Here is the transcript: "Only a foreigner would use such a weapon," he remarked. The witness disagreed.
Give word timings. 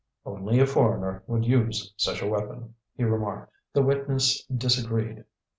"Only 0.25 0.59
a 0.59 0.65
foreigner 0.65 1.21
would 1.27 1.45
use 1.45 1.93
such 1.95 2.23
a 2.23 2.27
weapon," 2.27 2.73
he 2.95 3.03
remarked. 3.03 3.53
The 3.73 3.83
witness 3.83 4.43
disagreed. 4.45 5.25